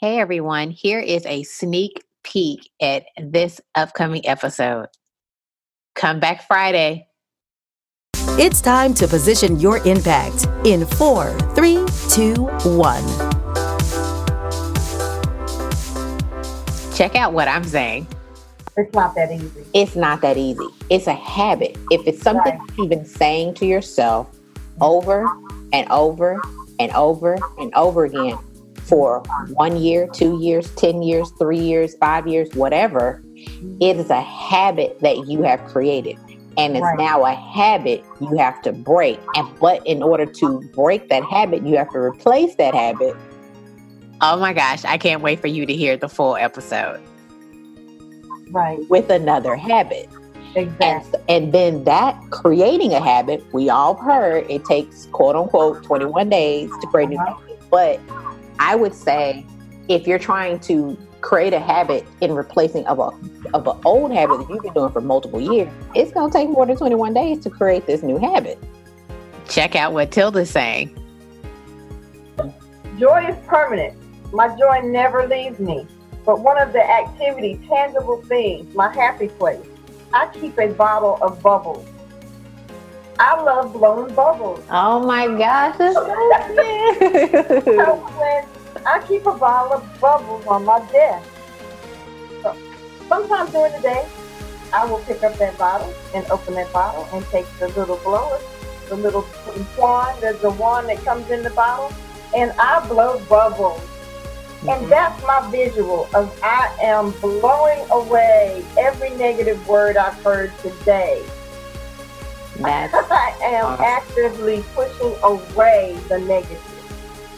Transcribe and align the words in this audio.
Hey 0.00 0.20
everyone, 0.20 0.70
here 0.70 1.00
is 1.00 1.26
a 1.26 1.42
sneak 1.42 2.04
peek 2.22 2.70
at 2.80 3.06
this 3.20 3.60
upcoming 3.74 4.24
episode. 4.28 4.86
Come 5.96 6.20
back 6.20 6.46
Friday. 6.46 7.08
It's 8.38 8.60
time 8.60 8.94
to 8.94 9.08
position 9.08 9.58
your 9.58 9.78
impact 9.78 10.46
in 10.64 10.86
four, 10.86 11.36
three, 11.56 11.84
two, 12.10 12.34
one. 12.62 13.02
Check 16.94 17.16
out 17.16 17.32
what 17.32 17.48
I'm 17.48 17.64
saying. 17.64 18.06
It's 18.76 18.94
not 18.94 19.16
that 19.16 19.32
easy. 19.32 19.64
It's 19.74 19.96
not 19.96 20.20
that 20.20 20.36
easy. 20.36 20.68
It's 20.90 21.08
a 21.08 21.14
habit. 21.14 21.76
If 21.90 22.06
it's 22.06 22.22
something 22.22 22.56
Right. 22.56 22.70
you've 22.78 22.88
been 22.88 23.04
saying 23.04 23.54
to 23.54 23.66
yourself 23.66 24.28
over 24.80 25.26
and 25.72 25.90
over 25.90 26.40
and 26.78 26.92
over 26.92 27.36
and 27.58 27.74
over 27.74 28.04
again 28.04 28.38
for 28.88 29.22
one 29.54 29.76
year, 29.76 30.08
two 30.12 30.38
years, 30.40 30.70
10 30.76 31.02
years, 31.02 31.30
three 31.38 31.58
years, 31.58 31.94
five 31.96 32.26
years, 32.26 32.48
whatever, 32.54 33.22
it 33.80 33.96
is 33.96 34.10
a 34.10 34.20
habit 34.22 34.98
that 35.02 35.26
you 35.28 35.42
have 35.42 35.64
created. 35.66 36.16
And 36.56 36.76
it's 36.76 36.82
Right. 36.82 36.98
now 36.98 37.24
a 37.24 37.34
habit 37.34 38.04
you 38.20 38.36
have 38.38 38.60
to 38.62 38.72
break. 38.72 39.20
And 39.36 39.46
but 39.60 39.86
in 39.86 40.02
order 40.02 40.26
to 40.26 40.60
break 40.74 41.08
that 41.08 41.24
habit, 41.24 41.64
you 41.64 41.76
have 41.76 41.90
to 41.92 41.98
replace 41.98 42.56
that 42.56 42.74
habit. 42.74 43.14
Oh 44.20 44.36
my 44.38 44.52
gosh, 44.52 44.84
I 44.84 44.98
can't 44.98 45.22
wait 45.22 45.40
for 45.40 45.46
you 45.46 45.66
to 45.66 45.72
hear 45.72 45.96
the 45.96 46.08
full 46.08 46.34
episode 46.36 47.00
Right. 48.50 48.78
with 48.88 49.10
another 49.10 49.54
habit. 49.54 50.08
And, 50.56 50.66
Exactly. 50.66 51.20
and 51.28 51.52
then 51.52 51.84
that 51.84 52.16
creating 52.30 52.92
a 52.94 53.00
habit, 53.00 53.44
we 53.52 53.68
all 53.68 53.94
heard 53.94 54.46
it 54.50 54.64
takes 54.64 55.06
quote 55.12 55.36
unquote 55.36 55.82
21 55.84 56.28
days 56.30 56.76
to 56.78 56.86
create 56.88 57.06
a 57.06 57.10
new 57.10 57.18
Uh-huh. 57.18 57.34
habit. 57.34 57.60
But 57.70 58.00
I 58.58 58.74
would 58.74 58.94
say 58.94 59.46
if 59.88 60.06
you're 60.06 60.18
trying 60.18 60.60
to 60.60 60.96
create 61.20 61.52
a 61.52 61.60
habit 61.60 62.04
in 62.20 62.32
replacing 62.32 62.86
of 62.86 62.98
a 62.98 63.10
of 63.54 63.66
an 63.66 63.80
old 63.84 64.12
habit 64.12 64.38
that 64.38 64.48
you've 64.48 64.62
been 64.62 64.72
doing 64.72 64.92
for 64.92 65.00
multiple 65.00 65.40
years, 65.40 65.72
it's 65.94 66.12
gonna 66.12 66.32
take 66.32 66.48
more 66.48 66.66
than 66.66 66.76
21 66.76 67.14
days 67.14 67.40
to 67.40 67.50
create 67.50 67.86
this 67.86 68.02
new 68.02 68.18
habit. 68.18 68.58
Check 69.48 69.74
out 69.74 69.92
what 69.92 70.10
Tilda's 70.10 70.50
saying. 70.50 70.94
Joy 72.98 73.26
is 73.28 73.36
permanent. 73.46 73.96
My 74.32 74.48
joy 74.56 74.80
never 74.84 75.26
leaves 75.26 75.58
me. 75.58 75.86
But 76.26 76.40
one 76.40 76.58
of 76.58 76.72
the 76.72 76.84
activity, 76.84 77.58
tangible 77.68 78.20
things, 78.22 78.74
my 78.74 78.92
happy 78.92 79.28
place, 79.28 79.64
I 80.12 80.28
keep 80.34 80.58
a 80.58 80.68
bottle 80.68 81.18
of 81.22 81.42
bubbles. 81.42 81.88
I 83.20 83.42
love 83.42 83.72
blowing 83.72 84.14
bubbles. 84.14 84.64
Oh 84.70 85.04
my 85.04 85.26
gosh, 85.26 85.76
so 85.78 86.04
when 88.16 88.46
I 88.86 89.04
keep 89.08 89.26
a 89.26 89.34
bottle 89.36 89.78
of 89.78 90.00
bubbles 90.00 90.46
on 90.46 90.64
my 90.64 90.78
desk. 90.92 91.28
So 92.42 92.56
sometimes 93.08 93.50
during 93.50 93.72
the 93.72 93.80
day, 93.80 94.06
I 94.72 94.84
will 94.84 95.00
pick 95.00 95.24
up 95.24 95.36
that 95.38 95.58
bottle 95.58 95.92
and 96.14 96.24
open 96.30 96.54
that 96.54 96.72
bottle 96.72 97.08
and 97.12 97.24
take 97.26 97.46
the 97.58 97.68
little 97.68 97.96
blower, 97.98 98.38
the 98.88 98.96
little 98.96 99.26
wand, 99.76 100.20
there's 100.20 100.40
the 100.40 100.50
wand 100.50 100.88
that 100.88 100.98
comes 101.04 101.28
in 101.30 101.42
the 101.42 101.50
bottle, 101.50 101.92
and 102.36 102.52
I 102.52 102.86
blow 102.86 103.18
bubbles. 103.28 103.80
And 104.60 104.70
mm-hmm. 104.70 104.90
that's 104.90 105.22
my 105.24 105.48
visual 105.50 106.08
of 106.14 106.38
I 106.42 106.76
am 106.82 107.10
blowing 107.20 107.84
away 107.90 108.64
every 108.78 109.10
negative 109.10 109.66
word 109.66 109.96
I've 109.96 110.20
heard 110.22 110.52
today. 110.58 111.24
That's 112.58 112.94
I 112.94 113.38
am 113.42 113.64
Awesome. 113.66 113.84
actively 113.84 114.64
pushing 114.74 115.14
away 115.22 115.96
the 116.08 116.18
negative 116.18 116.64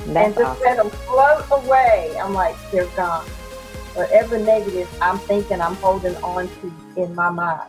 and 0.07 0.17
that's 0.17 0.35
just 0.37 0.47
awesome. 0.47 0.62
let 0.65 0.77
them 0.79 0.91
float 0.91 1.45
away. 1.65 2.17
I'm 2.21 2.33
like, 2.33 2.57
they're 2.71 2.87
gone. 2.97 3.27
Whatever 3.95 4.39
negative 4.39 4.89
I'm 5.03 5.19
thinking 5.19 5.61
I'm 5.61 5.75
holding 5.77 6.17
on 6.17 6.49
to 6.49 6.73
in 7.03 7.15
my 7.15 7.29
mind. 7.31 7.69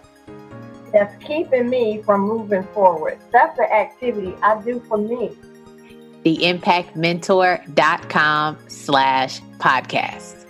That's 0.94 1.16
keeping 1.24 1.70
me 1.70 2.02
from 2.04 2.22
moving 2.22 2.64
forward. 2.74 3.18
That's 3.32 3.56
the 3.58 3.72
activity 3.74 4.34
I 4.42 4.62
do 4.62 4.80
for 4.88 4.98
me. 4.98 5.32
theimpactmentor.com 6.26 8.58
slash 8.68 9.42
podcast. 9.58 10.46